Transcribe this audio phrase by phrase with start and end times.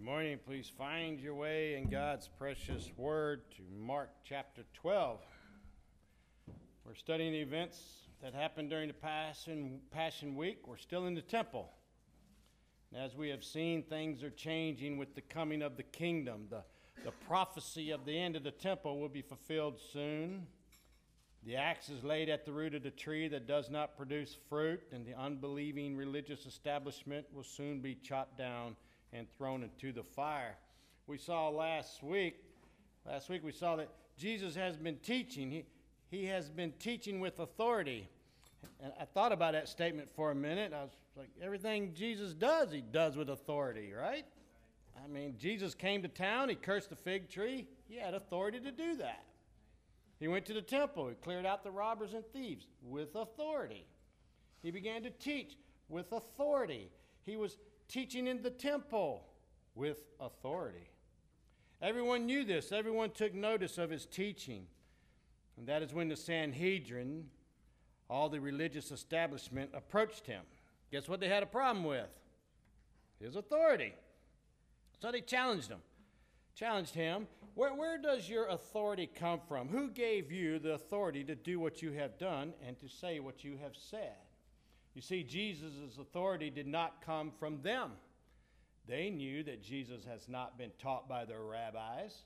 [0.00, 0.38] Good morning.
[0.46, 5.20] Please find your way in God's precious word to Mark chapter 12.
[6.86, 7.78] We're studying the events
[8.22, 10.66] that happened during the Passion, Passion Week.
[10.66, 11.68] We're still in the temple.
[12.90, 16.46] And as we have seen, things are changing with the coming of the kingdom.
[16.48, 16.62] The,
[17.04, 20.46] the prophecy of the end of the temple will be fulfilled soon.
[21.44, 24.80] The axe is laid at the root of the tree that does not produce fruit,
[24.92, 28.76] and the unbelieving religious establishment will soon be chopped down
[29.12, 30.56] and thrown into the fire.
[31.06, 32.36] We saw last week,
[33.06, 35.50] last week we saw that Jesus has been teaching.
[35.50, 35.64] He,
[36.10, 38.08] he has been teaching with authority.
[38.82, 40.72] And I thought about that statement for a minute.
[40.72, 44.24] I was like, everything Jesus does, he does with authority, right?
[45.02, 47.66] I mean, Jesus came to town, he cursed the fig tree.
[47.88, 49.24] He had authority to do that.
[50.18, 51.08] He went to the temple.
[51.08, 53.86] He cleared out the robbers and thieves with authority.
[54.62, 55.56] He began to teach
[55.88, 56.90] with authority.
[57.24, 57.56] He was
[57.90, 59.26] teaching in the temple
[59.74, 60.88] with authority.
[61.82, 62.72] Everyone knew this.
[62.72, 64.66] Everyone took notice of his teaching.
[65.56, 67.26] And that is when the Sanhedrin,
[68.08, 70.42] all the religious establishment, approached him.
[70.92, 72.08] Guess what they had a problem with?
[73.20, 73.94] His authority.
[75.02, 75.80] So they challenged him.
[76.54, 79.68] Challenged him where, where does your authority come from?
[79.68, 83.44] Who gave you the authority to do what you have done and to say what
[83.44, 84.16] you have said?
[84.94, 87.92] You see, Jesus' authority did not come from them.
[88.88, 92.22] They knew that Jesus has not been taught by their rabbis.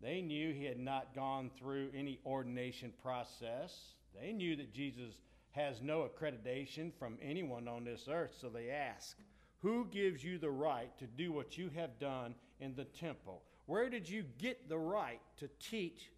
[0.00, 3.94] They knew he had not gone through any ordination process.
[4.18, 8.34] They knew that Jesus has no accreditation from anyone on this earth.
[8.40, 9.16] So they ask,
[9.58, 13.42] Who gives you the right to do what you have done in the temple?
[13.66, 16.10] Where did you get the right to teach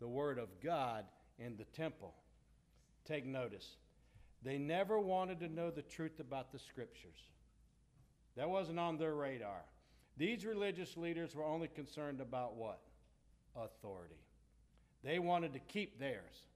[0.00, 1.04] the Word of God
[1.38, 2.14] in the temple?
[3.04, 3.76] Take notice.
[4.44, 7.18] They never wanted to know the truth about the Scriptures,
[8.36, 9.62] that wasn't on their radar.
[10.16, 12.80] These religious leaders were only concerned about what?
[13.56, 14.20] Authority.
[15.04, 16.46] They wanted to keep theirs.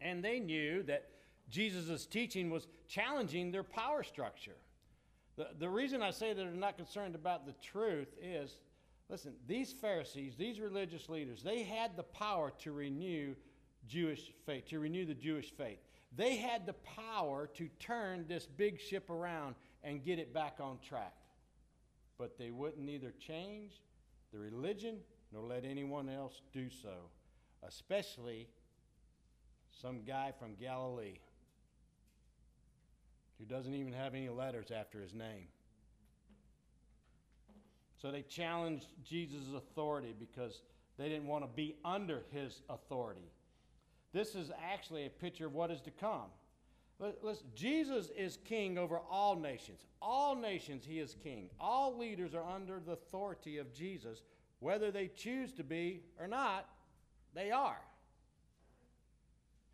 [0.00, 1.08] And they knew that
[1.48, 4.56] Jesus' teaching was challenging their power structure.
[5.36, 8.58] The, the reason I say that they're not concerned about the truth is
[9.08, 13.34] Listen, these Pharisees, these religious leaders, they had the power to renew
[13.88, 15.78] Jewish faith, to renew the Jewish faith.
[16.14, 20.78] They had the power to turn this big ship around and get it back on
[20.86, 21.14] track.
[22.18, 23.72] But they wouldn't either change
[24.32, 24.98] the religion
[25.32, 27.10] nor let anyone else do so,
[27.66, 28.48] especially
[29.82, 31.18] some guy from Galilee
[33.38, 35.48] who doesn't even have any letters after his name.
[38.00, 40.62] So they challenged Jesus' authority because
[40.98, 43.30] they didn't want to be under his authority.
[44.16, 46.30] This is actually a picture of what is to come.
[46.98, 49.84] Listen, Jesus is king over all nations.
[50.00, 51.50] All nations, he is king.
[51.60, 54.22] All leaders are under the authority of Jesus.
[54.60, 56.66] Whether they choose to be or not,
[57.34, 57.76] they are.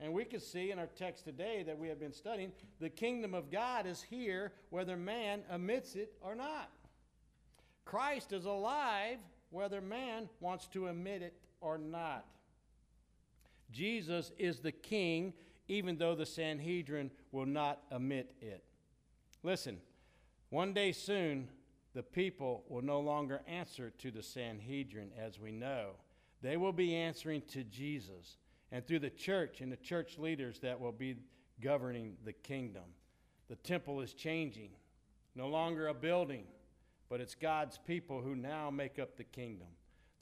[0.01, 2.51] And we can see in our text today that we have been studying
[2.81, 6.69] the kingdom of God is here whether man admits it or not.
[7.85, 9.19] Christ is alive
[9.51, 12.27] whether man wants to admit it or not.
[13.73, 15.33] Jesus is the king,
[15.69, 18.65] even though the Sanhedrin will not admit it.
[19.43, 19.79] Listen,
[20.51, 21.49] one day soon,
[21.95, 25.91] the people will no longer answer to the Sanhedrin as we know.
[26.43, 28.37] They will be answering to Jesus
[28.71, 31.17] and through the church and the church leaders that will be
[31.61, 32.83] governing the kingdom.
[33.49, 34.71] The temple is changing,
[35.35, 36.45] no longer a building
[37.13, 39.67] but it's God's people who now make up the kingdom.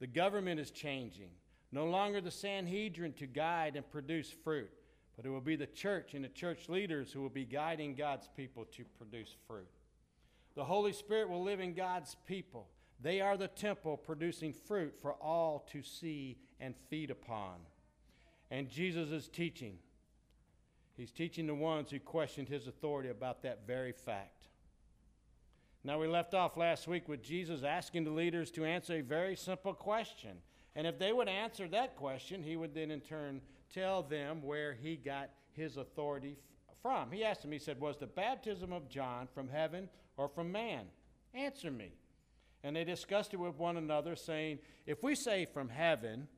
[0.00, 1.31] The government is changing.
[1.72, 4.70] No longer the Sanhedrin to guide and produce fruit,
[5.16, 8.28] but it will be the church and the church leaders who will be guiding God's
[8.36, 9.69] people to produce fruit.
[10.56, 12.69] The Holy Spirit will live in God's people.
[13.00, 17.54] They are the temple producing fruit for all to see and feed upon.
[18.50, 19.78] And Jesus is teaching.
[20.97, 24.48] He's teaching the ones who questioned his authority about that very fact.
[25.83, 29.34] Now, we left off last week with Jesus asking the leaders to answer a very
[29.34, 30.42] simple question.
[30.77, 33.41] And if they would answer that question, he would then in turn
[33.72, 36.37] tell them where he got his authority
[36.83, 37.11] from.
[37.11, 40.87] He asked them, he said, Was the baptism of John from heaven or from man?
[41.34, 41.93] Answer me.
[42.63, 46.28] And they discussed it with one another, saying, If we say from heaven,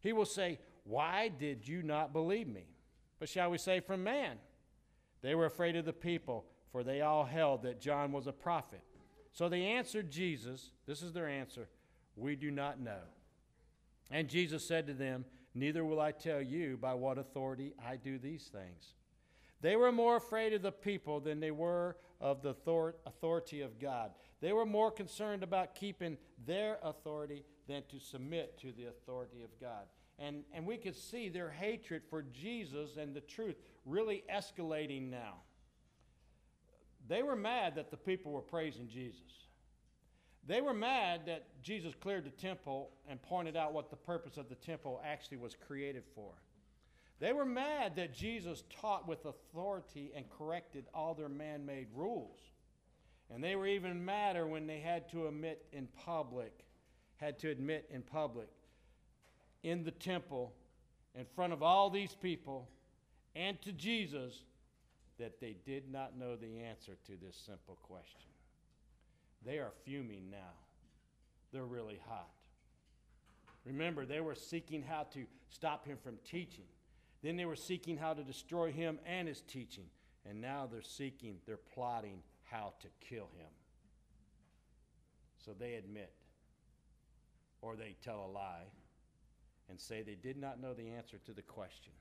[0.00, 2.66] he will say, Why did you not believe me?
[3.18, 4.38] But shall we say from man?
[5.22, 8.80] They were afraid of the people for they all held that John was a prophet.
[9.32, 11.68] So they answered Jesus, this is their answer,
[12.16, 13.00] we do not know.
[14.10, 18.18] And Jesus said to them, Neither will I tell you by what authority I do
[18.18, 18.94] these things.
[19.60, 22.54] They were more afraid of the people than they were of the
[23.06, 24.12] authority of God.
[24.40, 26.16] They were more concerned about keeping
[26.46, 29.86] their authority than to submit to the authority of God.
[30.18, 35.42] And, and we could see their hatred for Jesus and the truth really escalating now.
[37.08, 39.46] They were mad that the people were praising Jesus.
[40.46, 44.48] They were mad that Jesus cleared the temple and pointed out what the purpose of
[44.48, 46.32] the temple actually was created for.
[47.20, 52.40] They were mad that Jesus taught with authority and corrected all their man made rules.
[53.32, 56.52] And they were even madder when they had to admit in public,
[57.16, 58.48] had to admit in public,
[59.62, 60.52] in the temple,
[61.14, 62.68] in front of all these people,
[63.36, 64.42] and to Jesus,
[65.18, 68.31] that they did not know the answer to this simple question.
[69.44, 70.54] They are fuming now.
[71.52, 72.30] They're really hot.
[73.64, 76.64] Remember, they were seeking how to stop him from teaching.
[77.22, 79.84] Then they were seeking how to destroy him and his teaching.
[80.28, 83.50] And now they're seeking, they're plotting how to kill him.
[85.44, 86.12] So they admit,
[87.60, 88.66] or they tell a lie,
[89.68, 91.92] and say they did not know the answer to the question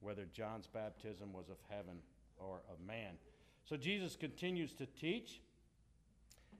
[0.00, 1.98] whether John's baptism was of heaven
[2.36, 3.14] or of man.
[3.64, 5.40] So Jesus continues to teach,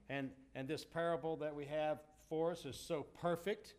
[0.09, 3.75] and, and this parable that we have for us is so perfect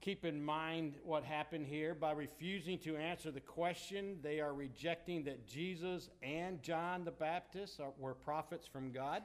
[0.00, 1.94] Keep in mind what happened here.
[1.94, 7.80] By refusing to answer the question, they are rejecting that Jesus and John the Baptist
[7.80, 9.22] are, were prophets from God.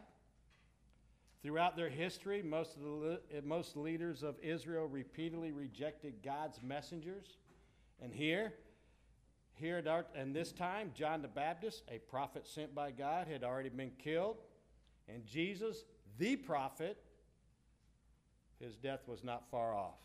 [1.44, 7.38] Throughout their history, most, of the, eh, most leaders of Israel repeatedly rejected God's messengers.
[8.02, 8.54] And here,
[9.54, 13.44] here at our, and this time, John the Baptist, a prophet sent by God, had
[13.44, 14.38] already been killed.
[15.08, 15.84] And Jesus,
[16.18, 16.98] the prophet,
[18.60, 20.00] his death was not far off.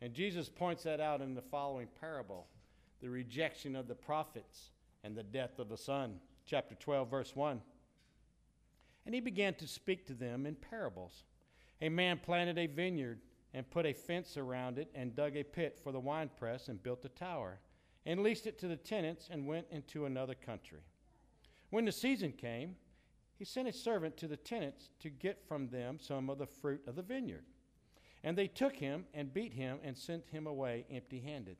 [0.00, 2.46] And Jesus points that out in the following parable
[3.00, 4.70] the rejection of the prophets
[5.02, 6.18] and the death of the Son.
[6.46, 7.60] Chapter 12, verse 1.
[9.06, 11.24] And he began to speak to them in parables.
[11.82, 13.20] A man planted a vineyard
[13.52, 17.04] and put a fence around it and dug a pit for the winepress and built
[17.04, 17.58] a tower
[18.06, 20.80] and leased it to the tenants and went into another country.
[21.70, 22.76] When the season came,
[23.36, 26.82] he sent a servant to the tenants to get from them some of the fruit
[26.86, 27.44] of the vineyard.
[28.22, 31.56] And they took him and beat him and sent him away empty handed.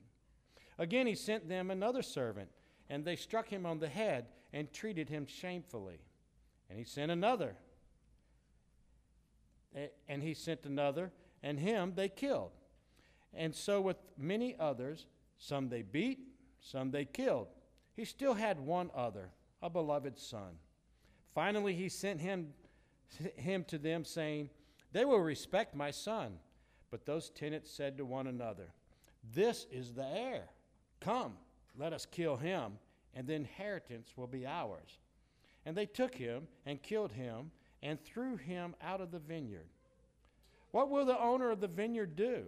[0.78, 2.48] Again, he sent them another servant,
[2.88, 6.00] and they struck him on the head and treated him shamefully.
[6.70, 7.56] And he sent another.
[10.08, 11.12] And he sent another,
[11.42, 12.52] and him they killed.
[13.34, 15.06] And so with many others,
[15.38, 16.20] some they beat,
[16.60, 17.48] some they killed.
[17.94, 19.30] He still had one other,
[19.60, 20.58] a beloved son.
[21.34, 22.48] Finally, he sent him,
[23.36, 24.50] him to them, saying,
[24.92, 26.38] They will respect my son.
[26.90, 28.68] But those tenants said to one another,
[29.34, 30.44] This is the heir.
[31.00, 31.32] Come,
[31.76, 32.74] let us kill him,
[33.14, 34.98] and the inheritance will be ours.
[35.66, 37.50] And they took him and killed him
[37.82, 39.66] and threw him out of the vineyard.
[40.70, 42.44] What will the owner of the vineyard do?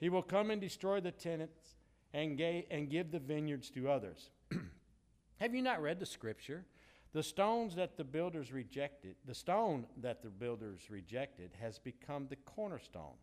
[0.00, 1.76] He will come and destroy the tenants
[2.12, 4.30] and, ga- and give the vineyards to others.
[5.36, 6.64] Have you not read the scripture?
[7.12, 12.36] The stones that the builders rejected, the stone that the builders rejected has become the
[12.36, 13.18] cornerstone.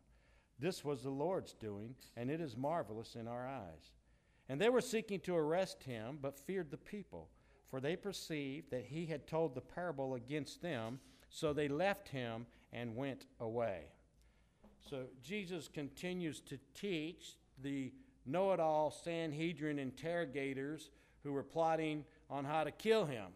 [0.60, 3.94] This was the Lord's doing, and it is marvelous in our eyes.
[4.48, 7.30] And they were seeking to arrest him, but feared the people,
[7.70, 11.00] for they perceived that he had told the parable against them.
[11.30, 13.86] So they left him and went away.
[14.90, 17.92] So Jesus continues to teach the
[18.26, 20.90] know it all Sanhedrin interrogators
[21.24, 23.28] who were plotting on how to kill him.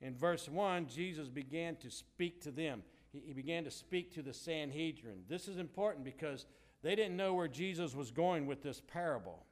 [0.00, 4.22] In verse 1, Jesus began to speak to them he, he began to speak to
[4.22, 5.22] the Sanhedrin.
[5.28, 6.46] This is important because
[6.82, 9.44] they didn't know where Jesus was going with this parable.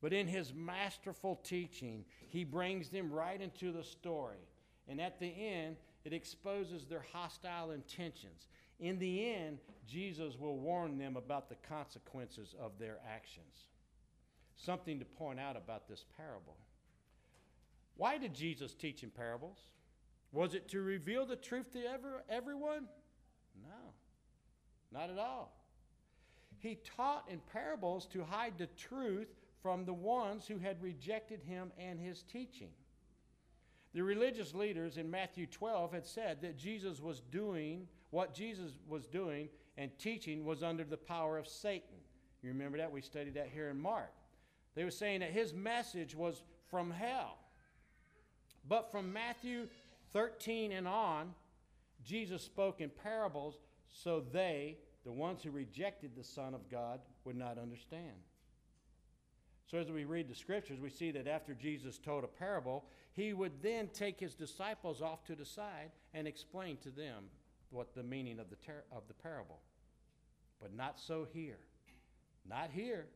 [0.00, 4.48] But in his masterful teaching, he brings them right into the story.
[4.86, 8.48] And at the end, it exposes their hostile intentions.
[8.78, 13.68] In the end, Jesus will warn them about the consequences of their actions.
[14.56, 16.56] Something to point out about this parable.
[17.96, 19.58] Why did Jesus teach in parables?
[20.32, 22.88] Was it to reveal the truth to ever, everyone?
[23.62, 23.92] No,
[24.92, 25.54] not at all.
[26.58, 29.28] He taught in parables to hide the truth
[29.62, 32.70] from the ones who had rejected him and his teaching.
[33.94, 39.06] The religious leaders in Matthew 12 had said that Jesus was doing what Jesus was
[39.06, 39.48] doing
[39.78, 41.98] and teaching was under the power of Satan.
[42.42, 42.90] You remember that?
[42.90, 44.12] We studied that here in Mark.
[44.74, 47.38] They were saying that his message was from hell.
[48.68, 49.68] But from Matthew
[50.12, 51.34] 13 and on,
[52.04, 53.58] Jesus spoke in parables
[53.90, 58.16] so they, the ones who rejected the Son of God, would not understand.
[59.70, 63.32] So, as we read the scriptures, we see that after Jesus told a parable, he
[63.32, 67.24] would then take his disciples off to the side and explain to them
[67.70, 69.60] what the meaning of the, ter- of the parable.
[70.60, 71.58] But not so here.
[72.48, 73.06] Not here.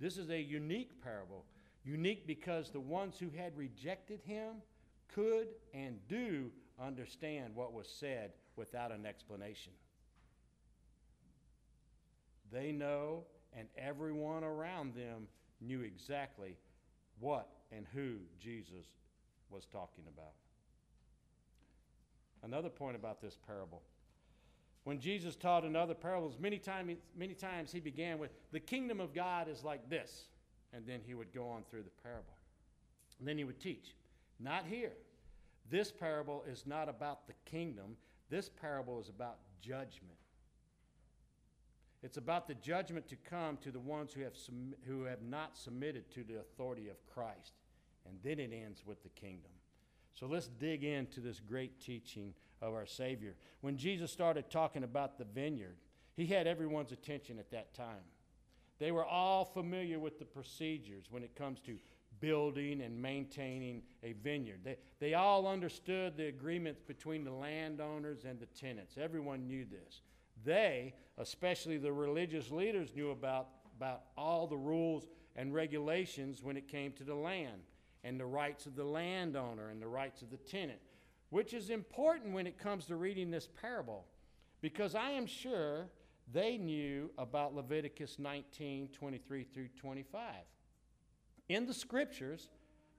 [0.00, 1.44] This is a unique parable.
[1.84, 4.56] Unique because the ones who had rejected him
[5.14, 6.50] could and do
[6.80, 9.72] understand what was said without an explanation.
[12.52, 13.24] They know,
[13.56, 15.28] and everyone around them
[15.60, 16.56] knew exactly
[17.18, 18.86] what and who Jesus
[19.50, 20.32] was talking about.
[22.42, 23.82] Another point about this parable.
[24.84, 28.98] When Jesus taught in other parables, many, time, many times he began with, The kingdom
[29.00, 30.24] of God is like this.
[30.72, 32.34] And then he would go on through the parable.
[33.18, 33.94] And then he would teach.
[34.42, 34.92] Not here.
[35.70, 37.96] This parable is not about the kingdom,
[38.30, 40.16] this parable is about judgment.
[42.02, 44.32] It's about the judgment to come to the ones who have,
[44.86, 47.52] who have not submitted to the authority of Christ.
[48.08, 49.50] And then it ends with the kingdom.
[50.14, 52.32] So let's dig into this great teaching
[52.62, 53.36] of our Savior.
[53.60, 55.76] When Jesus started talking about the vineyard,
[56.16, 58.04] he had everyone's attention at that time.
[58.78, 61.76] They were all familiar with the procedures when it comes to
[62.20, 64.60] building and maintaining a vineyard.
[64.64, 68.96] They, they all understood the agreements between the landowners and the tenants.
[69.00, 70.02] Everyone knew this.
[70.44, 76.68] They, especially the religious leaders, knew about, about all the rules and regulations when it
[76.68, 77.62] came to the land
[78.04, 80.80] and the rights of the landowner and the rights of the tenant,
[81.30, 84.04] which is important when it comes to reading this parable
[84.60, 85.88] because I am sure
[86.32, 90.22] they knew about Leviticus 19 23 through 25.
[91.50, 92.48] In the scriptures,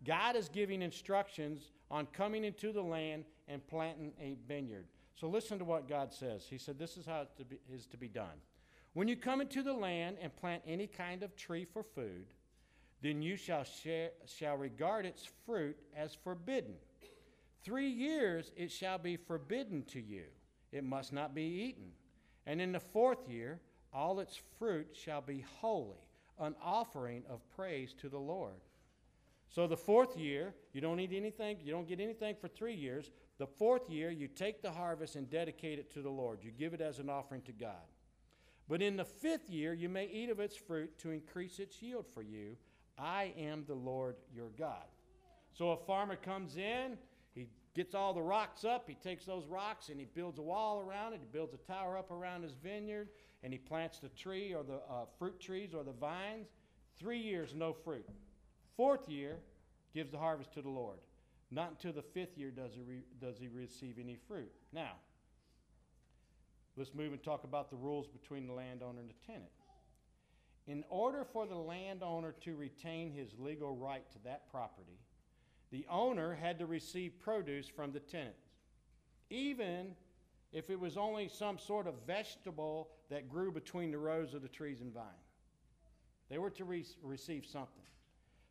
[0.05, 4.87] God is giving instructions on coming into the land and planting a vineyard.
[5.15, 6.45] So listen to what God says.
[6.49, 8.41] He said, This is how it to be, is to be done.
[8.91, 12.25] When you come into the land and plant any kind of tree for food,
[13.01, 16.73] then you shall, share, shall regard its fruit as forbidden.
[17.63, 20.25] Three years it shall be forbidden to you.
[20.73, 21.91] It must not be eaten.
[22.45, 23.61] And in the fourth year,
[23.93, 26.03] all its fruit shall be holy,
[26.39, 28.61] an offering of praise to the Lord.
[29.49, 33.11] So the fourth year, you don't eat anything, you don't get anything for three years.
[33.37, 36.39] The fourth year, you take the harvest and dedicate it to the Lord.
[36.41, 37.89] You give it as an offering to God.
[38.69, 42.05] But in the fifth year, you may eat of its fruit to increase its yield
[42.07, 42.55] for you.
[42.97, 44.85] I am the Lord your God.
[45.51, 46.97] So a farmer comes in,
[47.33, 50.79] he gets all the rocks up, he takes those rocks and he builds a wall
[50.79, 53.09] around it, he builds a tower up around his vineyard,
[53.43, 56.47] and he plants the tree or the uh, fruit trees or the vines.
[56.97, 58.07] Three years, no fruit.
[58.77, 59.37] Fourth year,
[59.93, 60.99] gives the harvest to the Lord.
[61.49, 64.51] Not until the fifth year does he, re- does he receive any fruit.
[64.71, 64.93] Now,
[66.77, 69.51] let's move and talk about the rules between the landowner and the tenant.
[70.67, 74.99] In order for the landowner to retain his legal right to that property,
[75.71, 78.35] the owner had to receive produce from the tenant,
[79.29, 79.95] even
[80.51, 84.49] if it was only some sort of vegetable that grew between the rows of the
[84.49, 85.03] trees and vine.
[86.29, 87.83] They were to re- receive something.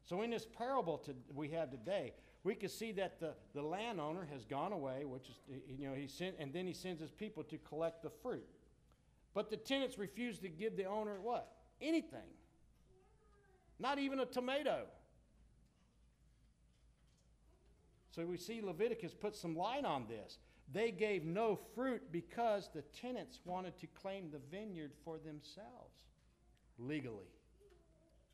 [0.04, 4.26] So in this parable to, we have today, we can see that the, the landowner
[4.33, 5.37] has gone away, which is,
[5.78, 8.47] you know, he sent, and then he sends his people to collect the fruit.
[9.35, 11.52] But the tenants refuse to give the owner what?
[11.80, 12.21] Anything.
[13.78, 14.87] Not even a tomato.
[18.11, 20.38] So we see Leviticus put some light on this.
[20.73, 25.97] They gave no fruit because the tenants wanted to claim the vineyard for themselves
[26.79, 27.27] legally.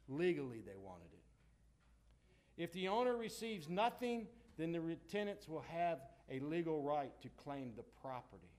[0.09, 2.62] Legally, they wanted it.
[2.62, 4.26] If the owner receives nothing,
[4.59, 6.00] then the tenants will have
[6.31, 8.50] a legal right to claim the property.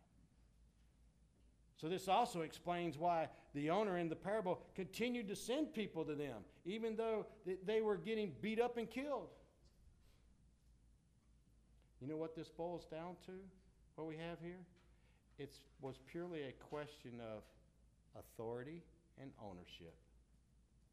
[1.76, 6.16] So, this also explains why the owner in the parable continued to send people to
[6.16, 7.28] them, even though
[7.66, 9.30] they were getting beat up and killed.
[12.02, 13.34] You know what this boils down to?
[13.98, 14.62] What we have here?
[15.40, 17.42] It was purely a question of
[18.14, 18.84] authority
[19.20, 19.98] and ownership.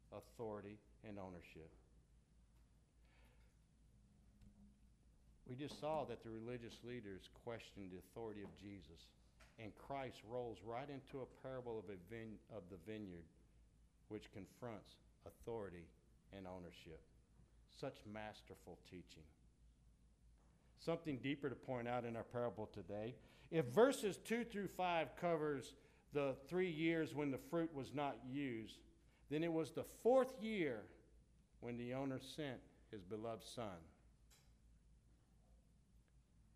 [0.09, 1.69] Authority and ownership.
[5.45, 9.05] We just saw that the religious leaders questioned the authority of Jesus,
[9.61, 13.29] and Christ rolls right into a parable of, a vine- of the vineyard,
[14.09, 14.97] which confronts
[15.29, 15.85] authority
[16.35, 17.05] and ownership.
[17.69, 19.29] Such masterful teaching.
[20.79, 23.15] Something deeper to point out in our parable today.
[23.51, 25.73] If verses 2 through 5 covers
[26.13, 28.79] the three years when the fruit was not used,
[29.29, 30.83] then it was the fourth year
[31.59, 32.59] when the owner sent
[32.91, 33.77] his beloved son.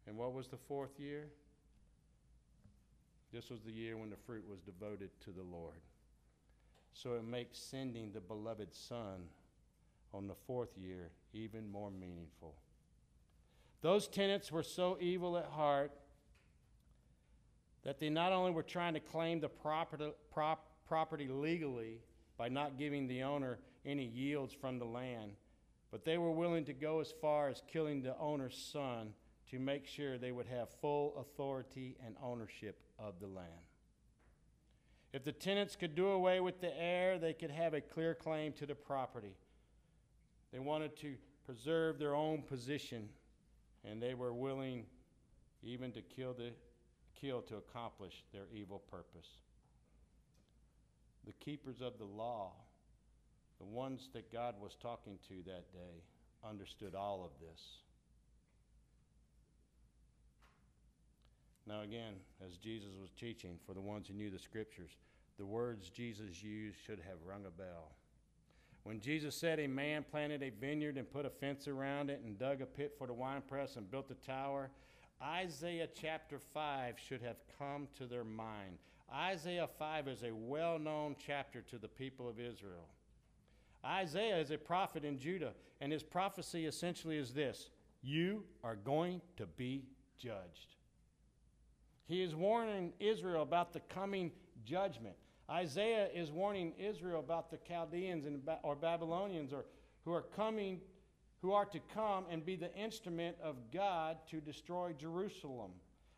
[0.08, 1.28] And what was the fourth year?
[3.32, 5.82] This was the year when the fruit was devoted to the Lord.
[6.94, 9.28] So it makes sending the beloved son
[10.14, 12.56] on the fourth year even more meaningful.
[13.82, 15.92] Those tenants were so evil at heart
[17.84, 22.02] that they not only were trying to claim the property, prop, property legally
[22.38, 25.32] by not giving the owner any yields from the land,
[25.92, 29.14] but they were willing to go as far as killing the owner's son
[29.50, 33.48] to make sure they would have full authority and ownership of the land.
[35.12, 38.54] If the tenants could do away with the heir, they could have a clear claim
[38.54, 39.36] to the property.
[40.52, 43.10] They wanted to preserve their own position,
[43.84, 44.86] and they were willing
[45.64, 46.52] even to kill, the,
[47.20, 49.28] kill to accomplish their evil purpose.
[51.26, 52.54] The keepers of the law,
[53.60, 56.04] the ones that God was talking to that day,
[56.48, 57.62] understood all of this.
[61.68, 64.92] Now, again, as Jesus was teaching, for the ones who knew the scriptures,
[65.38, 67.92] the words Jesus used should have rung a bell.
[68.84, 72.40] When Jesus said a man planted a vineyard and put a fence around it and
[72.40, 74.70] dug a pit for the winepress and built a tower,
[75.22, 78.78] Isaiah chapter 5 should have come to their mind.
[79.14, 82.88] Isaiah 5 is a well known chapter to the people of Israel.
[83.86, 87.70] Isaiah is a prophet in Judah, and his prophecy essentially is this
[88.02, 89.84] You are going to be
[90.18, 90.76] judged.
[92.06, 94.32] He is warning Israel about the coming
[94.66, 95.16] judgment.
[95.50, 99.65] Isaiah is warning Israel about the Chaldeans and, or Babylonians or
[100.06, 100.79] who are coming
[101.41, 105.72] who are to come and be the instrument of God to destroy Jerusalem.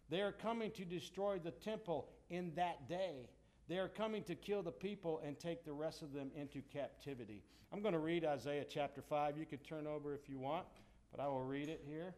[0.09, 3.29] They are coming to destroy the temple in that day.
[3.69, 7.43] They are coming to kill the people and take the rest of them into captivity.
[7.71, 9.37] I'm going to read Isaiah chapter 5.
[9.37, 10.65] You can turn over if you want,
[11.11, 12.15] but I will read it here.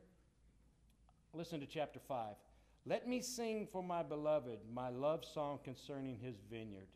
[1.33, 2.35] Listen to chapter 5.
[2.85, 6.87] Let me sing for my beloved my love song concerning his vineyard.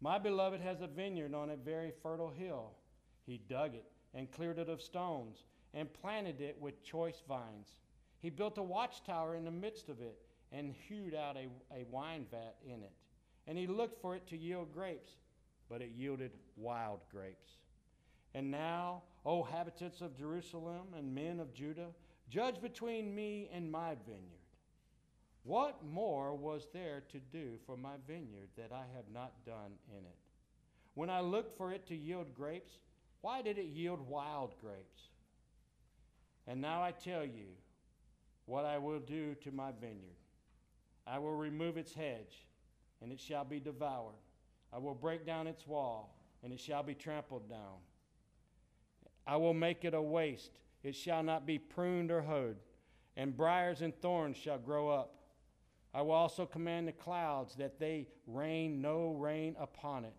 [0.00, 2.72] My beloved has a vineyard on a very fertile hill.
[3.26, 7.68] He dug it and cleared it of stones and planted it with choice vines.
[8.20, 10.18] He built a watchtower in the midst of it
[10.52, 12.92] and hewed out a, a wine vat in it.
[13.46, 15.12] And he looked for it to yield grapes,
[15.68, 17.52] but it yielded wild grapes.
[18.34, 21.88] And now, O habitants of Jerusalem and men of Judah,
[22.28, 24.39] judge between me and my vineyard.
[25.42, 30.04] What more was there to do for my vineyard that I have not done in
[30.04, 30.18] it?
[30.94, 32.72] When I looked for it to yield grapes,
[33.22, 35.08] why did it yield wild grapes?
[36.46, 37.48] And now I tell you
[38.46, 40.16] what I will do to my vineyard.
[41.06, 42.46] I will remove its hedge,
[43.00, 44.14] and it shall be devoured.
[44.72, 47.78] I will break down its wall, and it shall be trampled down.
[49.26, 50.52] I will make it a waste.
[50.82, 52.56] It shall not be pruned or hoed,
[53.16, 55.19] and briers and thorns shall grow up.
[55.92, 60.14] I will also command the clouds that they rain no rain upon it.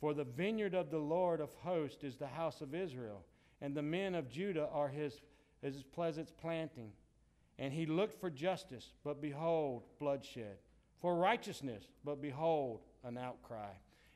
[0.00, 3.24] For the vineyard of the Lord of hosts is the house of Israel,
[3.60, 5.20] and the men of Judah are his,
[5.62, 6.92] his pleasant planting.
[7.58, 10.58] And he looked for justice, but behold, bloodshed.
[11.00, 13.70] For righteousness, but behold, an outcry.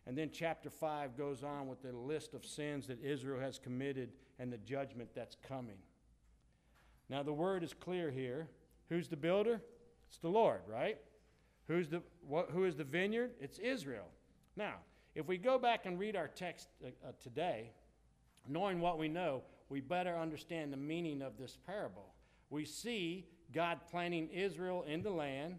[0.07, 4.11] And then chapter 5 goes on with the list of sins that Israel has committed
[4.39, 5.79] and the judgment that's coming.
[7.09, 8.49] Now, the word is clear here.
[8.89, 9.61] Who's the builder?
[10.13, 10.99] It's the Lord, right?
[11.69, 13.31] Who's the, what, who is the vineyard?
[13.41, 14.05] It's Israel.
[14.57, 14.75] Now,
[15.15, 17.71] if we go back and read our text uh, uh, today,
[18.47, 22.13] knowing what we know, we better understand the meaning of this parable.
[22.51, 25.59] We see God planting Israel in the land,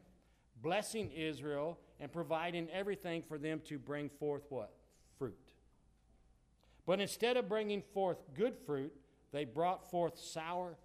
[0.62, 4.76] blessing Israel, and providing everything for them to bring forth what?
[5.18, 5.34] Fruit.
[6.86, 8.94] But instead of bringing forth good fruit,
[9.32, 10.78] they brought forth sour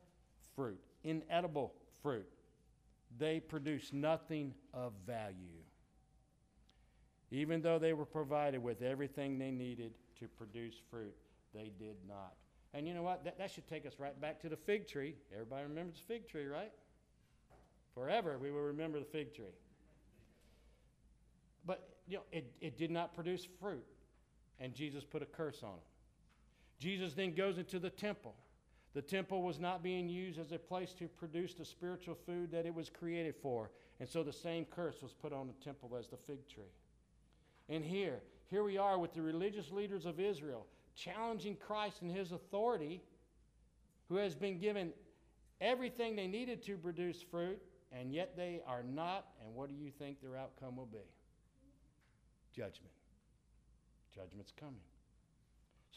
[0.54, 2.31] fruit, inedible fruit
[3.18, 5.62] they produced nothing of value,
[7.31, 11.14] even though they were provided with everything they needed to produce fruit.
[11.54, 12.35] They did not.
[12.74, 13.24] And you know what?
[13.24, 15.14] That, that should take us right back to the fig tree.
[15.33, 16.72] Everybody remembers the fig tree, right?
[17.94, 19.44] Forever we will remember the fig tree.
[21.66, 23.85] But you know, it, it did not produce fruit,
[24.61, 26.83] and Jesus put a curse on it.
[26.83, 28.35] Jesus then goes into the temple
[28.94, 32.66] the temple was not being used as a place to produce the spiritual food that
[32.66, 33.70] it was created for.
[34.01, 36.72] And so the same curse was put on the temple as the fig tree.
[37.68, 40.66] And here, here we are with the religious leaders of Israel
[40.98, 43.01] challenging Christ and his authority,
[44.09, 44.92] who has been given
[45.61, 47.61] everything they needed to produce fruit,
[47.92, 49.27] and yet they are not.
[49.44, 50.98] And what do you think their outcome will be?
[52.53, 52.92] Judgment.
[54.14, 54.74] Judgment's coming.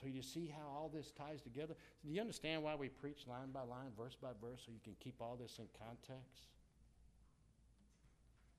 [0.01, 1.75] So you see how all this ties together?
[2.03, 4.95] Do you understand why we preach line by line, verse by verse, so you can
[4.99, 6.47] keep all this in context?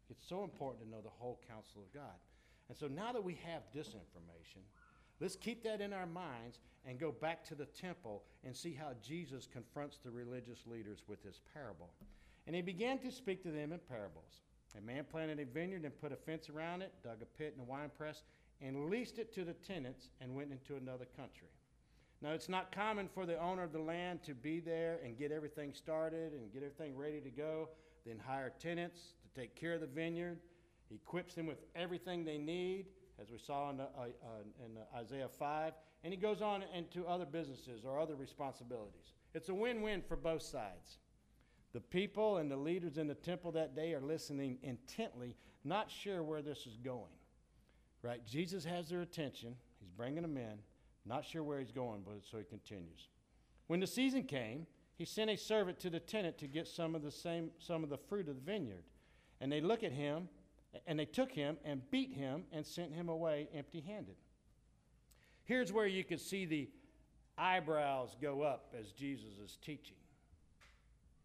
[0.09, 2.17] It's so important to know the whole counsel of God.
[2.69, 4.63] And so now that we have this information,
[5.23, 8.89] Let's keep that in our minds and go back to the temple and see how
[9.07, 11.91] Jesus confronts the religious leaders with this parable.
[12.49, 14.41] And he began to speak to them in parables.
[14.77, 17.65] A man planted a vineyard and put a fence around it, dug a pit and
[17.65, 18.25] a winepress,
[18.64, 21.48] and leased it to the tenants and went into another country.
[22.22, 25.33] Now, it's not common for the owner of the land to be there and get
[25.33, 27.68] everything started and get everything ready to go,
[28.07, 30.38] then hire tenants to take care of the vineyard.
[30.88, 32.87] He equips them with everything they need,
[33.20, 35.72] as we saw in, uh, uh, in Isaiah 5,
[36.05, 39.14] and he goes on into other businesses or other responsibilities.
[39.35, 40.98] It's a win win for both sides.
[41.72, 46.22] The people and the leaders in the temple that day are listening intently, not sure
[46.22, 47.12] where this is going.
[48.03, 48.25] Right?
[48.27, 49.55] Jesus has their attention.
[49.81, 50.59] He's bringing them in,
[51.07, 53.09] not sure where he's going, but so he continues.
[53.69, 57.03] When the season came, he sent a servant to the tenant to get some of
[57.03, 58.85] the same some of the fruit of the vineyard.
[59.41, 60.29] And they look at him,
[60.87, 64.17] and they took him and beat him and sent him away empty-handed.
[65.45, 66.69] Here's where you could see the
[67.37, 69.97] eyebrows go up as Jesus is teaching.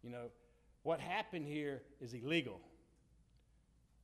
[0.02, 0.26] You know,
[0.82, 2.60] what happened here is illegal.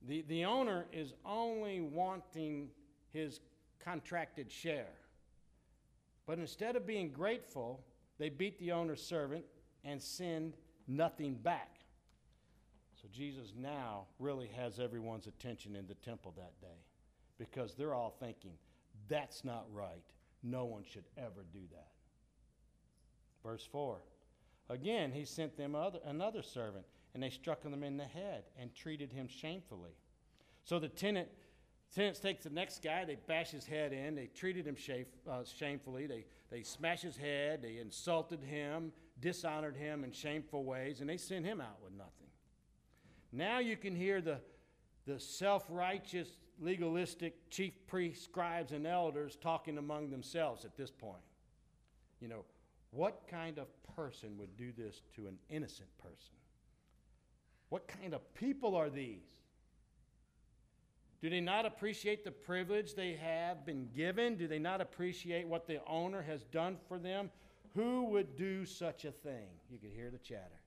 [0.07, 2.69] The, the owner is only wanting
[3.11, 3.39] his
[3.83, 4.93] contracted share.
[6.25, 7.83] But instead of being grateful,
[8.17, 9.45] they beat the owner's servant
[9.83, 10.53] and send
[10.87, 11.79] nothing back.
[13.01, 16.81] So Jesus now really has everyone's attention in the temple that day
[17.37, 18.53] because they're all thinking,
[19.07, 20.03] that's not right.
[20.43, 21.91] No one should ever do that.
[23.43, 23.97] Verse 4
[24.69, 26.85] Again, he sent them other, another servant,
[27.15, 29.95] and they struck him in the head and treated him shamefully.
[30.65, 31.29] So the tenant,
[31.95, 35.43] tenants takes the next guy, they bash his head in, they treated him shame, uh,
[35.45, 41.09] shamefully, they, they smash his head, they insulted him, dishonored him in shameful ways, and
[41.09, 42.27] they sent him out with nothing.
[43.31, 44.39] Now you can hear the,
[45.07, 46.27] the self righteous,
[46.59, 51.23] legalistic chief priests, scribes, and elders talking among themselves at this point.
[52.19, 52.43] You know,
[52.91, 56.35] what kind of person would do this to an innocent person?
[57.75, 59.27] What kind of people are these?
[61.21, 64.37] Do they not appreciate the privilege they have been given?
[64.37, 67.29] Do they not appreciate what the owner has done for them?
[67.73, 69.49] Who would do such a thing?
[69.69, 70.61] You could hear the chatter.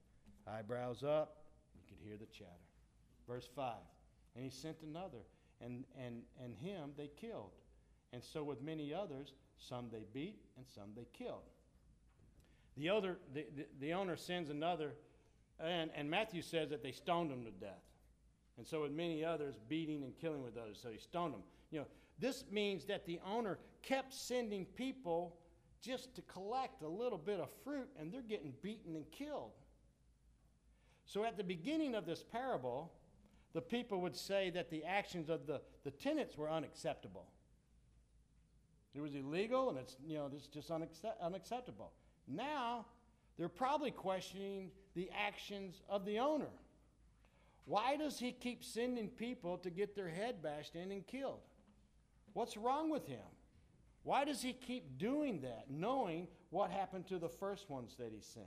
[0.47, 1.37] Eyebrows up,
[1.73, 2.51] you could hear the chatter.
[3.27, 3.73] Verse 5
[4.35, 5.25] And he sent another,
[5.61, 7.53] and, and, and him they killed.
[8.13, 11.49] And so with many others, some they beat and some they killed.
[12.77, 14.93] The, other, the, the, the owner sends another,
[15.63, 17.83] and, and Matthew says that they stoned him to death.
[18.57, 20.79] And so with many others, beating and killing with others.
[20.81, 21.43] So he stoned them.
[21.71, 21.85] You know,
[22.19, 25.37] this means that the owner kept sending people
[25.81, 29.51] just to collect a little bit of fruit, and they're getting beaten and killed.
[31.05, 32.91] So at the beginning of this parable,
[33.53, 37.27] the people would say that the actions of the, the tenants were unacceptable.
[38.93, 41.91] It was illegal, and it's you know it's just unacceptable.
[42.27, 42.85] Now,
[43.37, 46.49] they're probably questioning the actions of the owner.
[47.65, 51.41] Why does he keep sending people to get their head bashed in and killed?
[52.33, 53.19] What's wrong with him?
[54.03, 58.21] Why does he keep doing that, knowing what happened to the first ones that he
[58.21, 58.45] sent?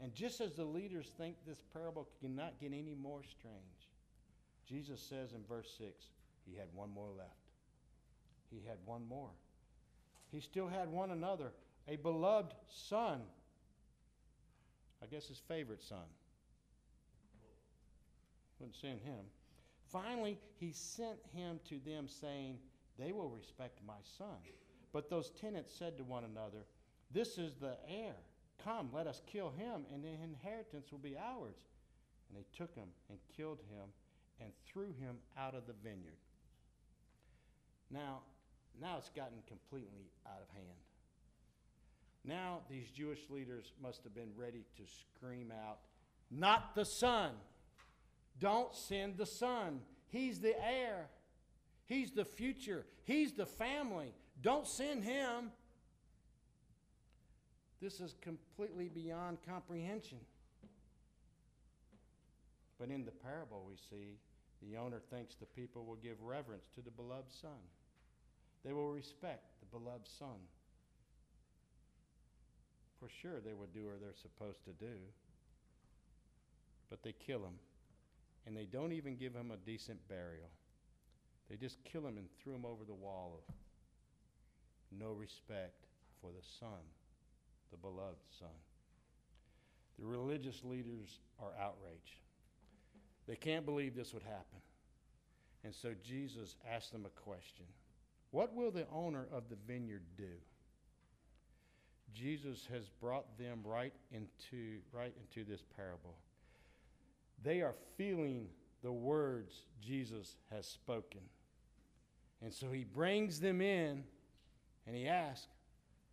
[0.00, 3.90] And just as the leaders think this parable cannot get any more strange,
[4.66, 6.06] Jesus says in verse 6
[6.46, 7.30] he had one more left.
[8.50, 9.30] He had one more.
[10.30, 11.52] He still had one another
[11.86, 13.20] a beloved son.
[15.04, 16.06] I guess his favorite son.
[18.58, 19.26] Wouldn't send him.
[19.92, 22.58] Finally, he sent him to them, saying,
[22.98, 24.38] They will respect my son.
[24.92, 26.64] But those tenants said to one another,
[27.12, 28.14] This is the heir.
[28.64, 31.56] Come, let us kill him, and the inheritance will be ours.
[32.28, 33.88] And they took him and killed him
[34.40, 36.16] and threw him out of the vineyard.
[37.90, 38.20] Now,
[38.80, 40.78] now it's gotten completely out of hand.
[42.24, 45.78] Now, these Jewish leaders must have been ready to scream out,
[46.30, 47.32] Not the son!
[48.40, 49.80] Don't send the son.
[50.08, 51.08] He's the heir.
[51.86, 52.84] He's the future.
[53.04, 54.12] He's the family.
[54.42, 55.52] Don't send him.
[57.80, 60.18] This is completely beyond comprehension.
[62.78, 64.18] But in the parable, we see
[64.62, 67.50] the owner thinks the people will give reverence to the beloved son.
[68.64, 70.40] They will respect the beloved son
[73.04, 74.96] for sure they would do what they're supposed to do.
[76.88, 77.58] But they kill him.
[78.46, 80.48] And they don't even give him a decent burial.
[81.50, 83.54] They just kill him and threw him over the wall of
[84.98, 85.84] no respect
[86.20, 86.80] for the Son,
[87.70, 88.48] the beloved Son.
[89.98, 92.20] The religious leaders are outraged.
[93.26, 94.60] They can't believe this would happen.
[95.62, 97.66] And so Jesus asked them a question
[98.30, 100.32] What will the owner of the vineyard do?
[102.14, 106.14] Jesus has brought them right into, right into this parable.
[107.42, 108.48] They are feeling
[108.82, 111.20] the words Jesus has spoken.
[112.42, 114.04] And so he brings them in
[114.86, 115.48] and he asks,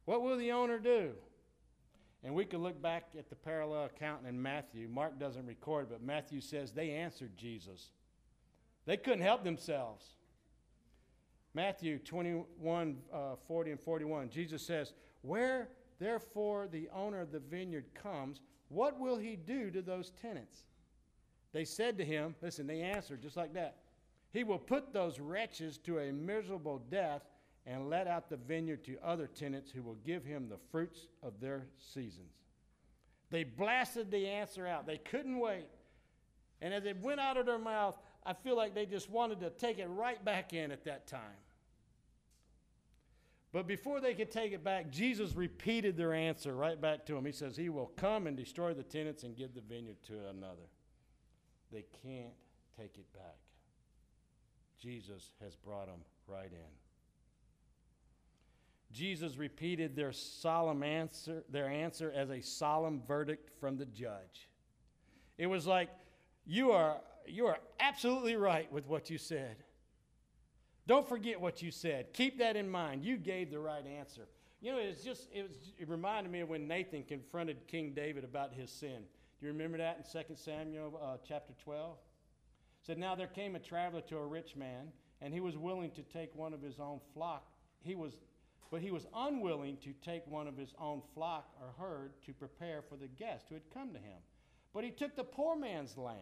[0.05, 1.11] What will the owner do?
[2.23, 4.87] And we could look back at the parallel account in Matthew.
[4.87, 7.89] Mark doesn't record, but Matthew says they answered Jesus.
[8.85, 10.05] They couldn't help themselves.
[11.53, 15.69] Matthew 21, uh, 40 and 41, Jesus says, Where
[16.01, 20.63] therefore the owner of the vineyard comes, what will he do to those tenants?
[21.53, 23.77] They said to him, Listen, they answered just like that.
[24.31, 27.21] He will put those wretches to a miserable death
[27.65, 31.39] and let out the vineyard to other tenants who will give him the fruits of
[31.39, 32.33] their seasons.
[33.29, 34.87] They blasted the answer out.
[34.87, 35.67] They couldn't wait.
[36.61, 39.49] And as it went out of their mouth, I feel like they just wanted to
[39.49, 41.37] take it right back in at that time.
[43.53, 47.25] But before they could take it back, Jesus repeated their answer right back to them.
[47.25, 50.69] He says, He will come and destroy the tenants and give the vineyard to another.
[51.71, 52.33] They can't
[52.77, 53.37] take it back.
[54.79, 56.71] Jesus has brought them right in.
[58.91, 64.49] Jesus repeated their solemn answer, their answer as a solemn verdict from the judge.
[65.37, 65.89] It was like,
[66.45, 69.57] you are, you are absolutely right with what you said.
[70.87, 72.13] Don't forget what you said.
[72.13, 73.03] Keep that in mind.
[73.03, 74.27] You gave the right answer.
[74.61, 78.23] You know, it's just, it, was, it reminded me of when Nathan confronted King David
[78.23, 79.03] about his sin.
[79.39, 81.93] Do you remember that in 2 Samuel uh, chapter 12?
[81.93, 84.91] It said, Now there came a traveler to a rich man,
[85.21, 87.47] and he was willing to take one of his own flock.
[87.83, 88.13] He was
[88.71, 92.81] but he was unwilling to take one of his own flock or herd to prepare
[92.81, 94.17] for the guest who had come to him.
[94.73, 96.15] But he took the poor man's lamb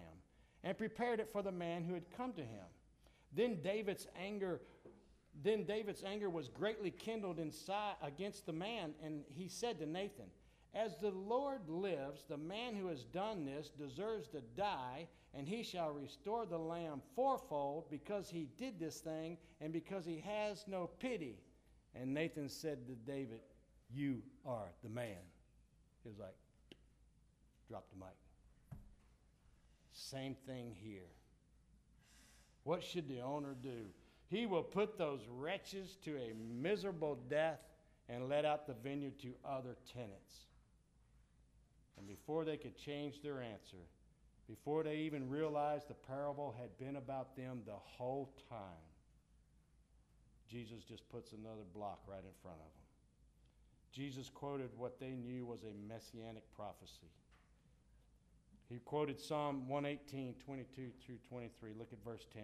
[0.64, 2.66] and prepared it for the man who had come to him.
[3.36, 4.62] Then David's anger
[5.44, 10.26] then David's anger was greatly kindled inside against the man, and he said to Nathan,
[10.74, 15.64] As the Lord lives, the man who has done this deserves to die, and he
[15.64, 20.90] shall restore the lamb fourfold because he did this thing and because he has no
[21.00, 21.38] pity.
[21.96, 23.42] And Nathan said to David,
[23.90, 25.22] You are the man.
[26.04, 26.36] He was like,
[27.70, 28.80] Drop the mic.
[29.94, 31.08] Same thing here.
[32.70, 33.88] What should the owner do?
[34.28, 37.62] He will put those wretches to a miserable death
[38.08, 40.46] and let out the vineyard to other tenants.
[41.98, 43.82] And before they could change their answer,
[44.48, 48.86] before they even realized the parable had been about them the whole time,
[50.48, 52.86] Jesus just puts another block right in front of them.
[53.92, 57.10] Jesus quoted what they knew was a messianic prophecy.
[58.70, 61.72] He quoted Psalm 118, 22 through 23.
[61.78, 62.44] Look at verse 10.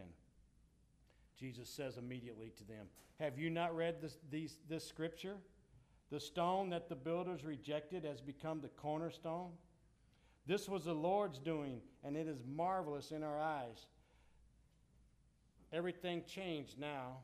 [1.40, 2.88] Jesus says immediately to them,
[3.20, 5.36] Have you not read this, these, this scripture?
[6.12, 9.52] The stone that the builders rejected has become the cornerstone.
[10.48, 13.88] This was the Lord's doing, and it is marvelous in our eyes.
[15.74, 17.18] Everything changed now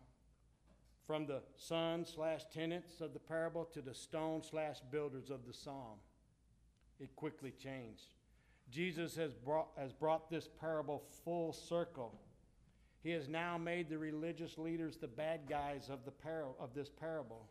[1.07, 5.53] from the son slash tenants of the parable to the stone slash builders of the
[5.53, 5.97] psalm.
[6.99, 8.13] It quickly changed.
[8.71, 12.17] Jesus has brought, has brought this parable full circle.
[13.03, 16.89] He has now made the religious leaders the bad guys of, the par- of this
[16.89, 17.49] parable.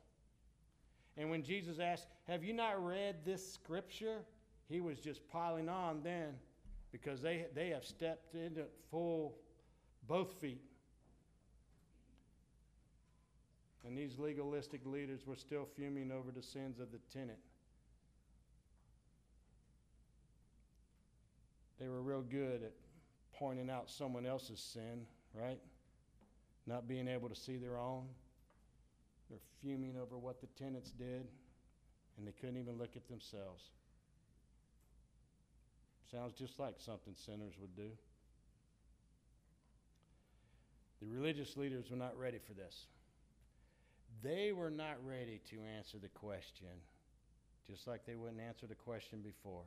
[1.17, 4.23] And when Jesus asked, Have you not read this scripture?
[4.69, 6.35] He was just piling on then
[6.93, 9.37] because they, they have stepped into full
[10.07, 10.63] both feet.
[13.87, 17.39] And these legalistic leaders were still fuming over the sins of the tenant.
[21.81, 22.73] They were real good at
[23.33, 25.59] pointing out someone else's sin, right?
[26.67, 28.05] Not being able to see their own.
[29.31, 31.27] They're fuming over what the tenants did,
[32.19, 33.71] and they couldn't even look at themselves.
[36.11, 37.91] Sounds just like something sinners would do.
[41.01, 42.89] The religious leaders were not ready for this.
[44.23, 46.69] They were not ready to answer the question,
[47.67, 49.65] just like they wouldn't answer the question before.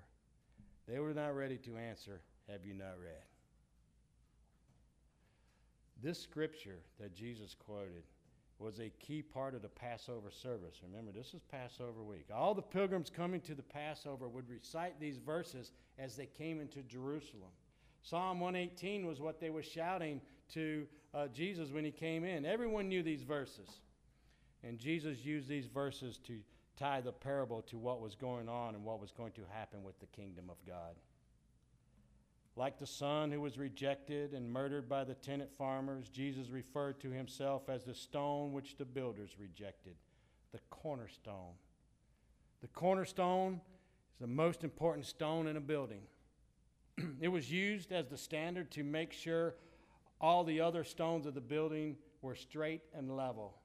[0.88, 3.24] They were not ready to answer, Have you not read?
[6.02, 8.04] This scripture that Jesus quoted
[8.60, 10.82] was a key part of the Passover service.
[10.84, 12.28] Remember, this is Passover week.
[12.34, 16.82] All the pilgrims coming to the Passover would recite these verses as they came into
[16.84, 17.52] Jerusalem.
[18.04, 20.22] Psalm 118 was what they were shouting
[20.54, 22.46] to uh, Jesus when he came in.
[22.46, 23.70] Everyone knew these verses.
[24.64, 26.40] And Jesus used these verses to
[26.78, 30.00] tie the parable to what was going on and what was going to happen with
[30.00, 30.96] the kingdom of God.
[32.56, 37.10] Like the son who was rejected and murdered by the tenant farmers, Jesus referred to
[37.10, 39.96] himself as the stone which the builders rejected,
[40.52, 41.54] the cornerstone.
[42.62, 43.60] The cornerstone
[44.14, 46.04] is the most important stone in a building.
[47.22, 49.56] it was used as the standard to make sure
[50.22, 53.56] all the other stones of the building were straight and level.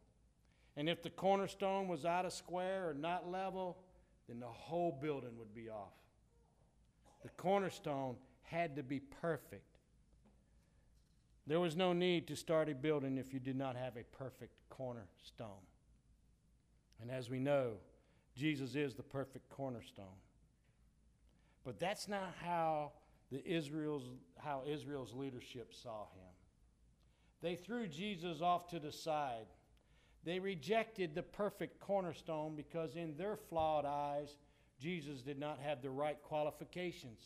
[0.79, 3.79] And if the cornerstone was out of square or not level,
[4.29, 5.93] then the whole building would be off.
[7.25, 9.81] The cornerstone had to be perfect.
[11.49, 14.53] There was no need to start a building if you did not have a perfect
[14.71, 15.67] cornerstone.
[17.03, 17.73] And as we know,
[18.37, 20.07] Jesus is the perfect cornerstone.
[21.65, 22.93] But that's not how
[23.33, 26.31] the Israel's how Israel's leadership saw him.
[27.43, 29.47] They threw Jesus off to the side.
[30.25, 34.37] They rejected the perfect cornerstone because in their flawed eyes,
[34.81, 37.23] Jesus did not have the right qualifications.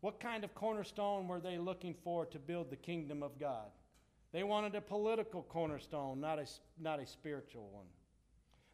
[0.00, 3.70] What kind of cornerstone were they looking for to build the kingdom of God?
[4.32, 6.46] They wanted a political cornerstone, not a,
[6.78, 7.86] not a spiritual one.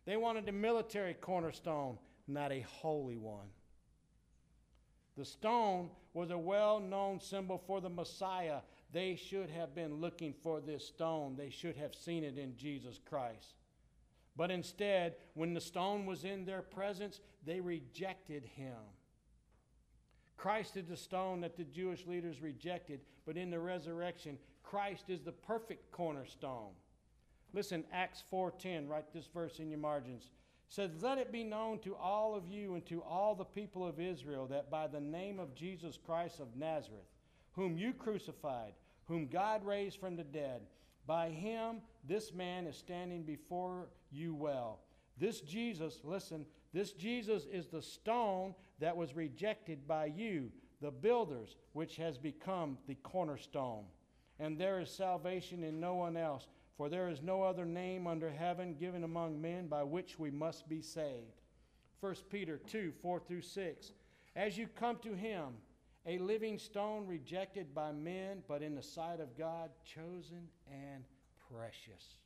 [0.05, 3.47] They wanted a military cornerstone, not a holy one.
[5.17, 8.61] The stone was a well known symbol for the Messiah.
[8.93, 12.99] They should have been looking for this stone, they should have seen it in Jesus
[13.09, 13.55] Christ.
[14.37, 18.79] But instead, when the stone was in their presence, they rejected him.
[20.37, 25.23] Christ is the stone that the Jewish leaders rejected, but in the resurrection, Christ is
[25.23, 26.73] the perfect cornerstone.
[27.53, 30.25] Listen, Acts 4:10, write this verse in your margins.
[30.25, 33.87] It says, "Let it be known to all of you and to all the people
[33.87, 37.11] of Israel that by the name of Jesus Christ of Nazareth,
[37.53, 38.75] whom you crucified,
[39.07, 40.63] whom God raised from the dead,
[41.07, 44.81] by him this man is standing before you well.
[45.19, 51.57] This Jesus, listen, this Jesus is the stone that was rejected by you, the builders,
[51.73, 53.85] which has become the cornerstone.
[54.41, 58.31] And there is salvation in no one else, for there is no other name under
[58.31, 61.43] heaven given among men by which we must be saved.
[62.01, 63.93] 1 Peter 2 4 through 6.
[64.35, 65.55] As you come to him,
[66.07, 71.05] a living stone rejected by men, but in the sight of God, chosen and
[71.51, 72.17] precious.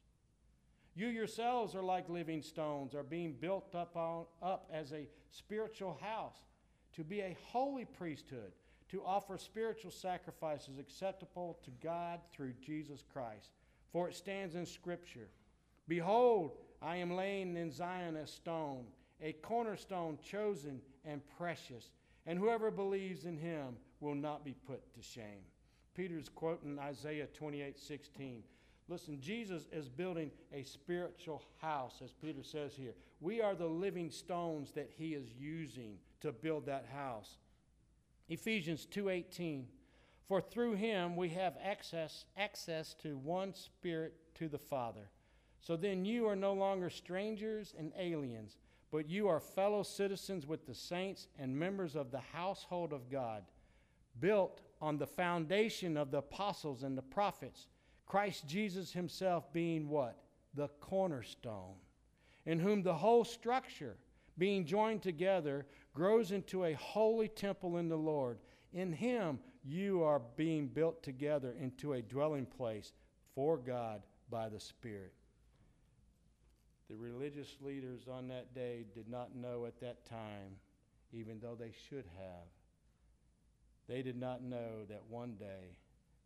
[0.94, 5.98] You yourselves are like living stones, are being built up, on, up as a spiritual
[6.00, 6.38] house,
[6.94, 8.52] to be a holy priesthood,
[8.88, 13.50] to offer spiritual sacrifices acceptable to God through Jesus Christ.
[13.92, 15.28] For it stands in Scripture
[15.88, 18.84] Behold, I am laying in Zion a stone,
[19.20, 21.90] a cornerstone chosen and precious,
[22.26, 25.44] and whoever believes in him will not be put to shame.
[25.94, 28.42] Peter's quoting Isaiah 28 16.
[28.88, 32.94] Listen, Jesus is building a spiritual house, as Peter says here.
[33.20, 37.38] We are the living stones that he is using to build that house.
[38.28, 39.66] Ephesians 2:18
[40.28, 45.10] For through him we have access access to one spirit to the Father.
[45.60, 48.56] So then you are no longer strangers and aliens,
[48.90, 53.42] but you are fellow citizens with the saints and members of the household of God,
[54.20, 57.68] built on the foundation of the apostles and the prophets
[58.06, 60.16] Christ Jesus himself being what?
[60.54, 61.74] The cornerstone,
[62.46, 63.96] in whom the whole structure,
[64.38, 68.38] being joined together, grows into a holy temple in the Lord.
[68.72, 72.92] In him you are being built together into a dwelling place
[73.34, 75.12] for God by the Spirit.
[76.88, 80.58] The religious leaders on that day did not know at that time,
[81.12, 82.46] even though they should have.
[83.88, 85.78] They did not know that one day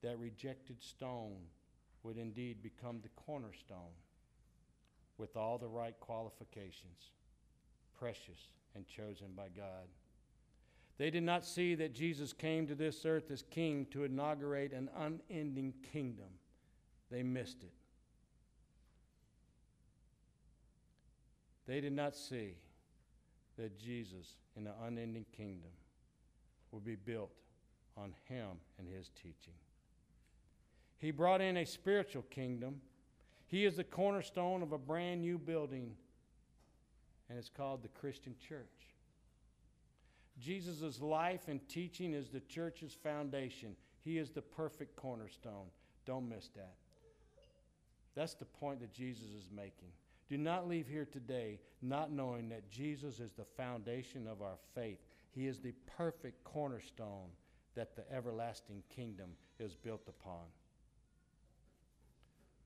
[0.02, 1.36] that rejected stone
[2.02, 3.94] would indeed become the cornerstone
[5.18, 7.12] with all the right qualifications,
[7.98, 9.88] precious and chosen by God.
[10.96, 14.90] They did not see that Jesus came to this earth as king to inaugurate an
[14.96, 16.28] unending kingdom.
[17.10, 17.72] They missed it.
[21.70, 22.56] They did not see
[23.56, 25.70] that Jesus in the unending kingdom
[26.72, 27.30] would be built
[27.96, 28.48] on him
[28.80, 29.54] and his teaching.
[30.98, 32.80] He brought in a spiritual kingdom.
[33.46, 35.94] He is the cornerstone of a brand new building,
[37.28, 38.88] and it's called the Christian church.
[40.40, 43.76] Jesus' life and teaching is the church's foundation.
[44.00, 45.66] He is the perfect cornerstone.
[46.04, 46.74] Don't miss that.
[48.16, 49.92] That's the point that Jesus is making.
[50.30, 54.98] Do not leave here today not knowing that Jesus is the foundation of our faith.
[55.32, 57.28] He is the perfect cornerstone
[57.74, 60.44] that the everlasting kingdom is built upon.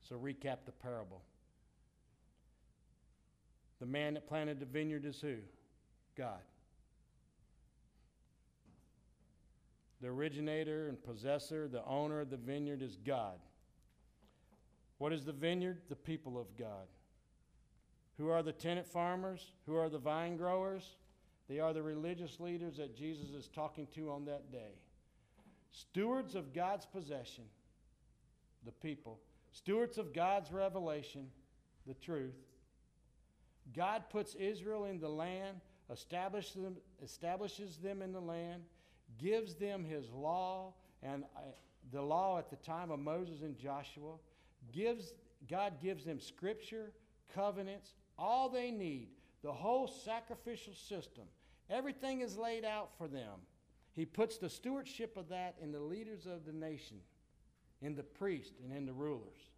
[0.07, 1.23] So, recap the parable.
[3.79, 5.37] The man that planted the vineyard is who?
[6.15, 6.41] God.
[10.01, 13.39] The originator and possessor, the owner of the vineyard is God.
[14.99, 15.81] What is the vineyard?
[15.89, 16.85] The people of God.
[18.17, 19.51] Who are the tenant farmers?
[19.65, 20.95] Who are the vine growers?
[21.49, 24.79] They are the religious leaders that Jesus is talking to on that day.
[25.71, 27.43] Stewards of God's possession,
[28.63, 29.19] the people.
[29.51, 31.27] Stewards of God's revelation,
[31.85, 32.35] the truth.
[33.75, 35.57] God puts Israel in the land,
[35.91, 38.63] establishes them, establishes them in the land,
[39.19, 41.41] gives them his law and uh,
[41.91, 44.15] the law at the time of Moses and Joshua.
[44.71, 45.13] Gives,
[45.49, 46.91] God gives them scripture,
[47.33, 49.09] covenants, all they need,
[49.43, 51.25] the whole sacrificial system.
[51.69, 53.39] Everything is laid out for them.
[53.93, 56.97] He puts the stewardship of that in the leaders of the nation,
[57.81, 59.49] in the priest, and in the rulers.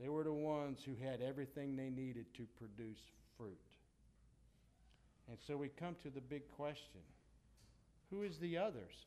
[0.00, 3.00] They were the ones who had everything they needed to produce
[3.36, 3.58] fruit.
[5.28, 7.00] And so we come to the big question
[8.10, 9.06] Who is the others?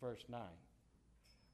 [0.00, 0.40] Verse 9.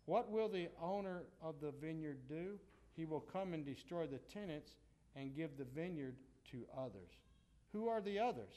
[0.06, 2.58] What will the owner of the vineyard do?
[2.96, 4.72] He will come and destroy the tenants
[5.16, 6.16] and give the vineyard
[6.50, 7.10] to others.
[7.72, 8.54] Who are the others?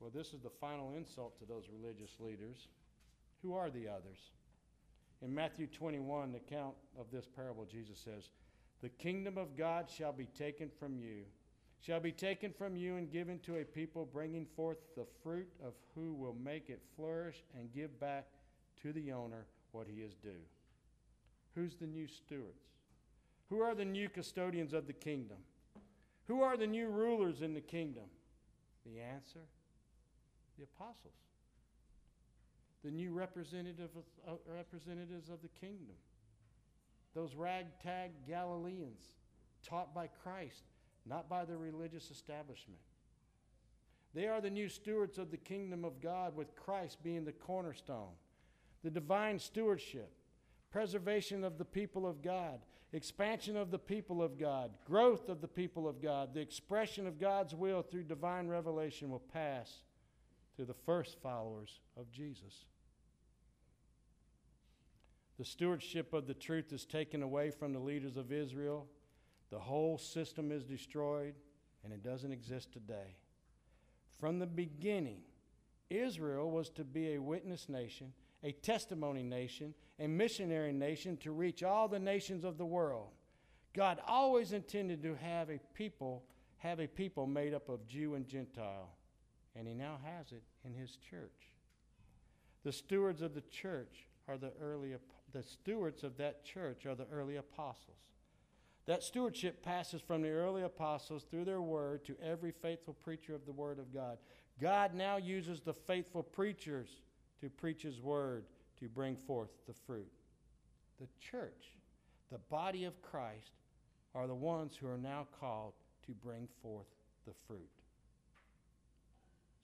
[0.00, 2.68] Well, this is the final insult to those religious leaders.
[3.42, 4.18] Who are the others?
[5.22, 8.30] In Matthew 21, the account of this parable, Jesus says,
[8.80, 11.24] The kingdom of God shall be taken from you,
[11.80, 15.72] shall be taken from you and given to a people bringing forth the fruit of
[15.94, 18.26] who will make it flourish and give back
[18.82, 20.44] to the owner what he is due.
[21.54, 22.62] Who's the new stewards?
[23.48, 25.38] Who are the new custodians of the kingdom?
[26.26, 28.04] Who are the new rulers in the kingdom?
[28.84, 29.40] The answer
[30.58, 31.14] the apostles,
[32.84, 35.94] the new representative of, uh, representatives of the kingdom,
[37.14, 39.14] those ragtag Galileans
[39.62, 40.64] taught by Christ,
[41.06, 42.80] not by the religious establishment.
[44.14, 48.14] They are the new stewards of the kingdom of God, with Christ being the cornerstone.
[48.82, 50.12] The divine stewardship,
[50.70, 52.60] preservation of the people of God,
[52.92, 57.20] expansion of the people of God, growth of the people of God, the expression of
[57.20, 59.82] God's will through divine revelation will pass
[60.56, 62.64] to the first followers of Jesus.
[65.38, 68.86] The stewardship of the truth is taken away from the leaders of Israel.
[69.50, 71.34] The whole system is destroyed,
[71.84, 73.16] and it doesn't exist today.
[74.18, 75.20] From the beginning,
[75.90, 78.12] Israel was to be a witness nation,
[78.42, 83.10] a testimony nation, a missionary nation to reach all the nations of the world.
[83.74, 86.24] God always intended to have a people
[86.58, 88.90] have a people made up of Jew and Gentile
[89.58, 91.52] and he now has it in his church.
[92.64, 94.94] The stewards of the church are the early
[95.32, 97.96] the stewards of that church are the early apostles.
[98.86, 103.44] That stewardship passes from the early apostles through their word to every faithful preacher of
[103.44, 104.16] the word of God.
[104.60, 106.88] God now uses the faithful preachers
[107.40, 108.44] to preach his word
[108.80, 110.10] to bring forth the fruit.
[111.00, 111.76] The church,
[112.30, 113.52] the body of Christ,
[114.14, 115.74] are the ones who are now called
[116.06, 116.86] to bring forth
[117.26, 117.68] the fruit.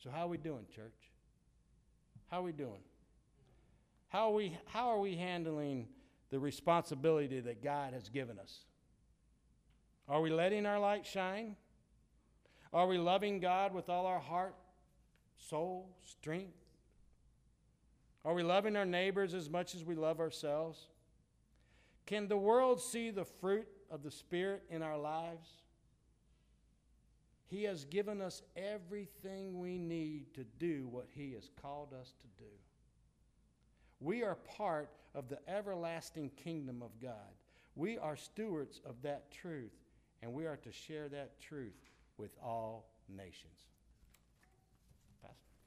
[0.03, 1.11] So, how are we doing, church?
[2.31, 2.83] How are we doing?
[4.09, 5.89] How are we, how are we handling
[6.31, 8.61] the responsibility that God has given us?
[10.09, 11.57] Are we letting our light shine?
[12.73, 14.55] Are we loving God with all our heart,
[15.37, 16.64] soul, strength?
[18.25, 20.89] Are we loving our neighbors as much as we love ourselves?
[22.07, 25.49] Can the world see the fruit of the Spirit in our lives?
[27.47, 32.43] He has given us everything we need to do what He has called us to
[32.43, 32.51] do.
[34.01, 37.13] We are part of the everlasting kingdom of God.
[37.77, 39.75] We are stewards of that truth,
[40.23, 43.74] and we are to share that truth with all nations.